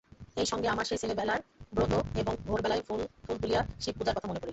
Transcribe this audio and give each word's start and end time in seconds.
এইসঙ্গে 0.37 0.67
আমার 0.67 0.85
সেই 0.85 0.97
ছেলেবেলাকার 0.97 1.41
ব্রত 1.75 1.93
এবং 2.21 2.33
ভোরবেলায় 2.47 2.83
ফুল 2.87 3.01
তুলিয়া 3.27 3.61
শিবপূজার 3.79 4.15
কথা 4.17 4.27
মনে 4.27 4.39
পড়িল। 4.39 4.49